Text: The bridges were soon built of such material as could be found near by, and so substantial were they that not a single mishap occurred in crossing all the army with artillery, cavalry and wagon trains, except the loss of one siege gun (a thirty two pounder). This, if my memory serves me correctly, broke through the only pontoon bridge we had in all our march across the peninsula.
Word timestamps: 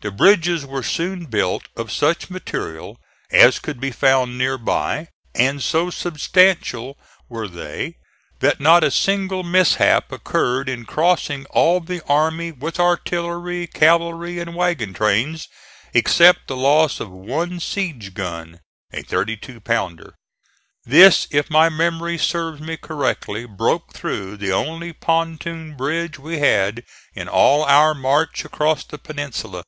The 0.00 0.12
bridges 0.12 0.64
were 0.64 0.84
soon 0.84 1.24
built 1.24 1.64
of 1.76 1.90
such 1.90 2.30
material 2.30 3.00
as 3.32 3.58
could 3.58 3.80
be 3.80 3.90
found 3.90 4.38
near 4.38 4.56
by, 4.56 5.08
and 5.34 5.60
so 5.60 5.90
substantial 5.90 6.96
were 7.28 7.48
they 7.48 7.96
that 8.38 8.60
not 8.60 8.84
a 8.84 8.92
single 8.92 9.42
mishap 9.42 10.12
occurred 10.12 10.68
in 10.68 10.84
crossing 10.84 11.46
all 11.46 11.80
the 11.80 12.00
army 12.08 12.52
with 12.52 12.78
artillery, 12.78 13.66
cavalry 13.66 14.38
and 14.38 14.54
wagon 14.54 14.92
trains, 14.94 15.48
except 15.92 16.46
the 16.46 16.56
loss 16.56 17.00
of 17.00 17.10
one 17.10 17.58
siege 17.58 18.14
gun 18.14 18.60
(a 18.92 19.02
thirty 19.02 19.36
two 19.36 19.58
pounder). 19.60 20.14
This, 20.84 21.26
if 21.32 21.50
my 21.50 21.68
memory 21.68 22.18
serves 22.18 22.60
me 22.60 22.76
correctly, 22.76 23.46
broke 23.46 23.92
through 23.94 24.36
the 24.36 24.52
only 24.52 24.92
pontoon 24.92 25.74
bridge 25.76 26.20
we 26.20 26.38
had 26.38 26.84
in 27.16 27.26
all 27.26 27.64
our 27.64 27.94
march 27.96 28.44
across 28.44 28.84
the 28.84 28.96
peninsula. 28.98 29.64